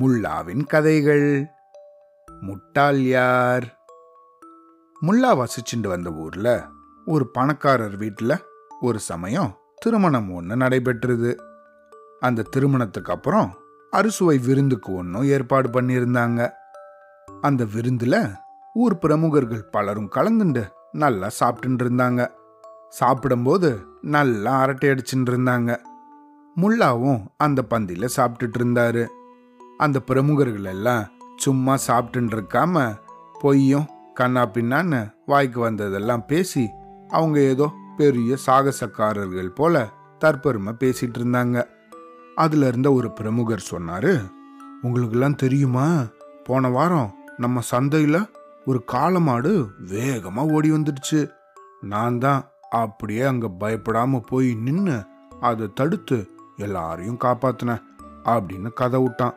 முல்லாவின் 0.00 0.66
கதைகள். 0.66 1.46
முட்டாள் 2.40 3.00
யார்? 3.00 3.80
முல்லா 5.02 5.44
வசிச்சுட்டு 5.44 5.88
வந்த 5.88 6.10
ஊர்ல 6.10 6.66
ஒரு 7.04 7.30
பணக்காரர் 7.30 7.96
வீட்டில் 7.96 8.44
ஒரு 8.80 8.98
சமயம் 8.98 9.58
திருமணம் 9.76 10.32
ஒன்று 10.32 10.56
நடைபெற்றது. 10.56 11.36
அந்த 12.20 12.42
திருமணத்துக்கு 12.42 13.12
அப்புறம் 13.12 13.54
அறுசுவை 13.90 14.38
விருந்துக்கு 14.38 14.94
ஒன்றும் 14.94 15.22
ஏற்பாடு 15.22 15.68
பண்ணியிருந்தாங்க. 15.68 16.52
அந்த 17.40 17.64
விருந்தில் 17.64 18.28
ஊர் 18.74 18.98
பிரமுகர்கள் 18.98 19.64
பலரும் 19.64 20.10
கலந்துண்டு 20.14 20.68
நல்லா 20.92 21.28
சாப்பிட்டுட்டு 21.40 21.84
இருந்தாங்க 21.84 22.28
சாப்பிடும்போது 22.88 23.86
நல்லா 24.00 24.58
அரட்டை 24.58 24.88
அடிச்சுட்டு 24.88 25.30
இருந்தாங்க 25.30 25.80
முல்லாவும் 26.60 27.24
அந்த 27.36 27.64
பந்தியில் 27.70 28.14
சாப்பிட்டுட்டு 28.16 28.58
இருந்தாரு. 28.58 29.06
அந்த 29.78 30.00
பிரமுகர்கள் 30.00 30.64
எல்லாம் 30.64 31.04
சும்மா 31.36 31.74
சாப்பிட்டுட்டு 31.86 32.34
இருக்காம 32.36 32.98
பொய்யும் 33.40 33.86
கண்ணா 34.14 34.46
பின்னான்னு 34.46 35.12
வாய்க்கு 35.26 35.60
வந்ததெல்லாம் 35.60 36.26
பேசி 36.26 36.68
அவங்க 37.08 37.40
ஏதோ 37.40 37.72
பெரிய 37.96 38.36
சாகசக்காரர்கள் 38.46 39.48
போல 39.48 39.88
தற்பெருமை 40.24 40.72
பேசிட்டு 40.78 41.18
இருந்தாங்க. 41.18 41.64
அதுல 42.34 42.66
இருந்த 42.66 42.92
ஒரு 42.92 43.12
பிரமுகர் 43.12 43.68
சொன்னாரு 43.70 44.30
உங்களுக்கெல்லாம் 44.82 45.34
தெரியுமா? 45.34 46.06
போன 46.44 46.68
வாரம் 46.68 47.14
நம்ம 47.36 47.60
சந்தையில 47.70 48.28
ஒரு 48.64 48.84
காளமாடு 48.92 49.66
வேகமா 49.86 50.52
ஓடி 50.52 50.70
வந்துடுச்சு. 50.70 51.30
நான் 51.80 52.18
தான் 52.18 52.44
அப்படியே 52.70 53.22
அங்க 53.22 53.50
பயப்படாம 53.60 54.20
போய் 54.20 54.54
நின்று 54.54 55.04
அதை 55.40 55.70
தடுத்து 55.74 56.33
எல்லாரையும் 56.56 57.18
காப்பாத்தினேன் 57.24 57.82
அப்படின்னு 58.24 58.72
கதை 58.72 59.00
விட்டான். 59.00 59.34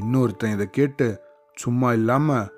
இன்னொருத்தன் 0.00 0.52
இதை 0.52 0.70
கேட்டு 0.70 1.20
சும்மா 1.54 1.92
இல்லாம 1.92 2.48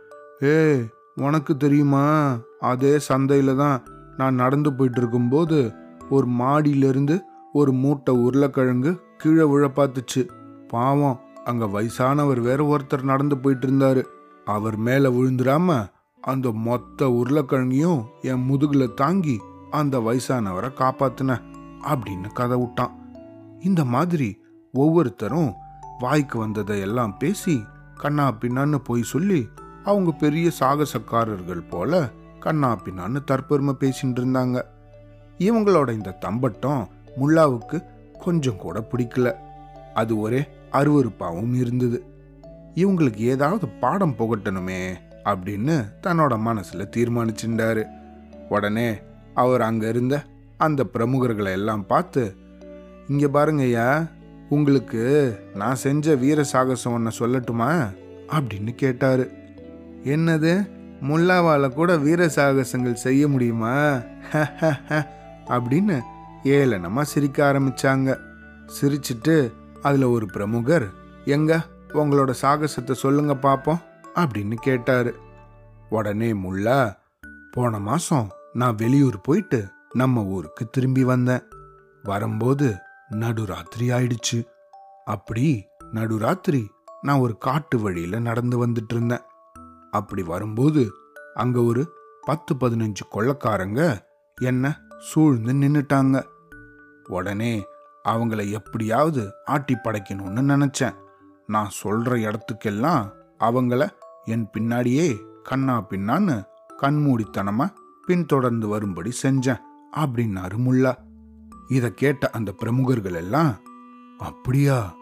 ஏய் 0.40 0.86
உனக்கு 1.14 1.56
தெரியுமா? 1.56 2.36
அதே 2.60 2.98
சந்தையில 3.08 3.56
தான் 3.56 3.86
நான் 4.16 4.34
நடந்து 4.34 4.74
போயிட்டு 4.74 4.98
இருக்கும்போது 4.98 5.72
ஒரு 6.10 6.26
மாடியிலிருந்து 6.26 7.20
ஒரு 7.52 7.72
மூட்டை 7.72 8.14
உருளைக்கிழங்கு 8.14 9.00
கீழே 9.16 9.42
விழ 9.42 9.68
பார்த்துச்சு. 9.68 10.28
பாவம் 10.68 11.20
அங்க 11.44 11.64
வயசானவர் 11.64 12.40
வேற 12.40 12.76
ஒருத்தர் 12.76 13.02
நடந்து 13.02 13.38
போயிட்டு 13.38 13.66
இருந்தாரு. 13.66 14.04
அவர் 14.44 14.76
மேல 14.76 15.10
விழுந்துடாம 15.10 15.86
அந்த 16.20 16.52
மொத்த 16.52 17.06
உருளைக்கிழங்கையும் 17.06 18.04
என் 18.20 18.50
முதுகுல 18.50 18.94
தாங்கி 18.94 19.40
அந்த 19.70 19.98
வயசானவரை 19.98 20.70
காப்பாத்தின 20.78 21.42
அப்படின்னு 21.84 22.32
கதை 22.32 22.58
விட்டான். 22.58 23.03
இந்த 23.64 23.84
மாதிரி 23.84 24.28
ஒவ்வொருத்தரும் 24.72 25.52
வாய்க்கு 25.98 26.38
வந்ததை 26.38 26.80
எல்லாம் 26.80 27.18
பேசி 27.18 27.64
கண்ணா 27.94 28.34
பின்னான்னு 28.40 28.74
போய் 28.74 29.02
சொல்லி 29.02 29.48
அவங்க 29.84 30.10
பெரிய 30.10 30.50
சாகசக்காரர்கள் 30.60 31.68
போல 31.70 32.10
கண்ணா 32.40 32.70
பின்னான்னு 32.84 33.20
தற்பெருமை 33.30 33.74
பேசிட்டு 33.80 34.18
இருந்தாங்க. 34.20 34.62
இவங்களோட 35.38 35.90
இந்த 35.92 36.10
தம்பட்டம் 36.10 36.88
முல்லாவுக்கு 37.16 37.84
கொஞ்சம் 38.18 38.56
கூட 38.56 38.88
பிடிக்கல. 38.90 39.32
அது 39.94 40.18
ஒரே 40.18 40.46
அருவறுப்பாகவும் 40.72 41.54
இருந்தது. 41.54 42.04
இவங்களுக்கு 42.74 43.16
ஏதாவது 43.16 43.68
பாடம் 43.68 44.14
புகட்டணுமே 44.18 44.94
அப்படின்னு 45.24 45.76
தன்னோட 46.02 46.34
மனசுல 46.48 46.86
தீர்மானிச்சுட்டாரு. 46.96 47.84
உடனே 48.48 48.88
அவர் 49.34 49.60
அங்க 49.60 49.88
இருந்த 49.88 50.22
அந்த 50.56 50.84
பிரமுகர்களை 50.92 51.50
எல்லாம் 51.50 51.86
பார்த்து 51.86 52.36
இங்கே 53.08 53.26
பாருங்கய்யா 53.26 54.10
உங்களுக்கு 54.48 55.02
நான் 55.54 55.74
செஞ்ச 55.74 56.14
வீர 56.14 56.44
சாகசம் 56.44 56.92
ஒன்று 56.92 57.12
சொல்லட்டுமா? 57.18 57.94
அப்படின்னு 58.28 58.74
கேட்டார். 58.74 59.26
என்னது? 60.04 60.70
முல்லாவால் 61.02 61.68
கூட 61.68 61.96
வீர 61.96 62.26
சாகசங்கள் 62.26 62.92
செய்ய 62.92 63.28
முடியுமா? 63.28 64.00
அப்படின்னு 65.48 66.00
ஏளனமாக 66.44 67.02
சிரிக்க 67.02 67.52
ஆரம்பித்தாங்க 67.52 68.18
சிரிச்சிட்டு 68.80 69.52
அதில் 69.82 70.02
ஒரு 70.02 70.26
பிரமுகர் 70.26 70.90
எங்க 71.24 71.60
உங்களோட 71.92 72.34
சாகசத்தை 72.42 72.92
சொல்லுங்க 72.92 73.36
பார்ப்போம் 73.36 73.80
அப்படின்னு 74.14 74.54
கேட்டார். 74.54 75.12
உடனே 75.90 76.32
முல்லா 76.32 76.96
போன 77.50 77.78
மாதம் 77.78 78.30
நான் 78.52 78.74
வெளியூர் 78.74 79.20
போயிட்டு 79.20 79.66
நம்ம 79.92 80.22
ஊருக்கு 80.22 80.66
திரும்பி 80.70 81.04
வந்தேன். 81.04 81.42
வரும்போது 82.02 82.74
நடுராத்திரி 83.14 83.86
ஆயிடுச்சு. 83.90 84.38
அப்படி 85.04 85.66
நடுராத்திரி 85.92 86.62
நான் 87.02 87.18
ஒரு 87.18 87.38
காட்டு 87.38 87.78
வழியில 87.78 88.18
நடந்து 88.18 88.66
வந்துட்டு 88.66 88.94
இருந்தேன் 88.94 89.24
அப்படி 89.90 90.22
வரும்போது 90.22 90.92
அங்க 91.34 91.62
ஒரு 91.62 91.82
பத்து 92.20 92.54
பதினஞ்சு 92.54 93.04
கொள்ளக்காரங்க 93.12 93.80
என்ன 94.40 94.80
சூழ்ந்து 94.98 95.52
நின்னுட்டாங்க. 95.52 96.22
உடனே 97.08 97.64
அவங்கள 98.08 98.50
எப்படியாவது 98.50 99.22
ஆட்டி 99.44 99.74
படைக்கணும்னு 99.74 100.42
நினைச்சேன். 100.52 100.94
நான் 101.46 101.70
சொல்ற 101.82 102.12
இடத்துக்கெல்லாம் 102.26 103.12
அவங்கள 103.38 103.88
என் 104.24 104.48
பின்னாடியே 104.58 105.06
கண்ணா 105.42 105.86
பின்னான்னு 105.90 106.36
கண்மூடித்தனமா 106.82 107.66
பின்தொடர்ந்து 108.06 108.68
வரும்படி 108.68 109.12
செஞ்சேன் 109.22 109.60
அப்படின்னாரு 109.96 110.56
முல்லா. 110.66 110.92
இத 111.68 111.90
கேட்ட 111.90 112.30
அந்த 112.30 112.52
பிரமுகர்கள் 112.52 113.14
எல்லாம் 113.14 113.56
அப்படியா? 114.18 114.94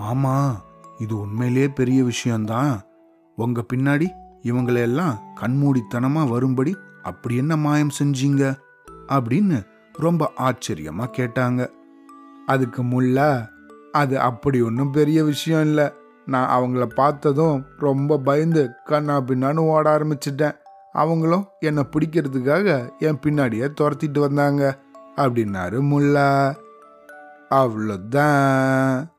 ஆமா 0.00 0.54
இது 0.98 1.18
உண்மையிலேயே 1.18 1.68
பெரிய 1.68 2.04
விஷயம்தான். 2.04 2.80
உங்க 3.36 3.64
பின்னாடி 3.72 4.06
இவங்களையெல்லாம் 4.42 5.18
கண்மூடித்தனமா 5.40 6.28
வரும்படி 6.28 6.76
அப்படி 7.02 7.36
என்ன 7.36 7.56
மாயம் 7.56 7.90
செஞ்சீங்க? 8.02 8.56
அப்படின்னு 9.08 9.66
ரொம்ப 9.92 10.32
ஆச்சரியமா 10.38 11.04
கேட்டாங்க. 11.16 11.68
அதுக்கு 12.46 12.82
முல்லா 12.82 13.46
அது 13.92 14.20
அப்படி 14.20 14.60
ஒன்றும் 14.60 14.90
பெரிய 14.90 15.24
விஷயம் 15.24 15.60
இல்லை. 15.60 15.92
நான் 16.26 16.62
அவங்கள 16.62 16.84
பார்த்ததும் 16.84 17.64
ரொம்ப 17.78 18.18
பயந்து 18.18 18.70
கண்ணா 18.84 19.20
பின்னான்னு 19.20 19.56
ஓட 19.56 19.98
ஆரம்பிச்சிட்டேன். 19.98 20.56
அவங்களும் 20.92 21.46
என்னை 21.60 21.86
பிடிக்கிறதுக்காக 21.90 22.98
என் 22.98 23.18
பின்னாடியே 23.26 23.72
துரத்திட்டு 23.80 24.18
வந்தாங்க. 24.18 24.83
அப்படின்னாரு. 25.16 25.82
முல்லா. 25.82 26.56
அவ்வளோதான். 27.50 29.13